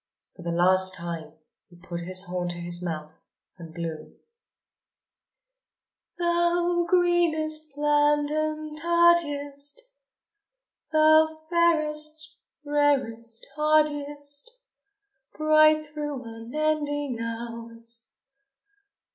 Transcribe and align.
For 0.35 0.41
the 0.41 0.49
last 0.49 0.95
time 0.95 1.33
he 1.67 1.75
put 1.75 1.99
his 1.99 2.23
horn 2.23 2.49
to 2.49 2.57
his 2.57 2.81
mouth 2.83 3.21
and 3.59 3.71
blew: 3.71 4.17
Thou 6.17 6.87
greenest 6.89 7.71
plant 7.71 8.31
and 8.31 8.75
tardiest, 8.79 9.79
Thou 10.91 11.45
fairest, 11.51 12.33
rarest, 12.65 13.45
hardiest, 13.55 14.57
Bright 15.37 15.85
through 15.85 16.23
unending 16.23 17.19
hours! 17.21 18.09